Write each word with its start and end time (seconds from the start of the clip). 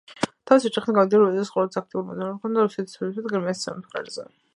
თავისი 0.51 0.65
ოჯახიდან 0.69 0.95
გამომდინარე, 0.97 1.25
ლუიზას 1.27 1.51
ყოველთვის 1.57 1.79
აქტიური 1.81 2.05
მიმოწერა 2.07 2.31
ჰქონდა 2.39 2.65
რუსეთის, 2.69 2.97
შვედეთისა 2.97 3.27
და 3.27 3.35
გერმანიის 3.35 3.63
სამეფო 3.67 3.93
კარებზე. 3.93 4.27